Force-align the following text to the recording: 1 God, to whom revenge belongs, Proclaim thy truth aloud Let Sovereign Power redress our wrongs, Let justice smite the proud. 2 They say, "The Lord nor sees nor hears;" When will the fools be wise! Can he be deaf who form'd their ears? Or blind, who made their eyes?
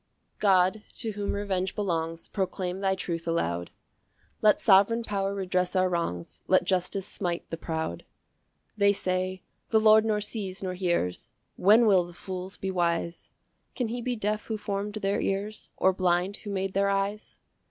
1 0.37 0.37
God, 0.39 0.83
to 0.95 1.11
whom 1.11 1.33
revenge 1.33 1.75
belongs, 1.75 2.27
Proclaim 2.27 2.79
thy 2.79 2.95
truth 2.95 3.27
aloud 3.27 3.69
Let 4.41 4.59
Sovereign 4.59 5.03
Power 5.03 5.35
redress 5.35 5.75
our 5.75 5.87
wrongs, 5.89 6.41
Let 6.47 6.63
justice 6.63 7.05
smite 7.05 7.47
the 7.51 7.57
proud. 7.57 7.99
2 7.99 8.05
They 8.77 8.93
say, 8.93 9.43
"The 9.69 9.79
Lord 9.79 10.03
nor 10.03 10.19
sees 10.19 10.63
nor 10.63 10.73
hears;" 10.73 11.29
When 11.55 11.85
will 11.85 12.05
the 12.05 12.13
fools 12.13 12.57
be 12.57 12.71
wise! 12.71 13.29
Can 13.75 13.89
he 13.89 14.01
be 14.01 14.15
deaf 14.15 14.45
who 14.47 14.57
form'd 14.57 14.95
their 14.95 15.21
ears? 15.21 15.69
Or 15.77 15.93
blind, 15.93 16.37
who 16.37 16.49
made 16.49 16.73
their 16.73 16.89
eyes? 16.89 17.37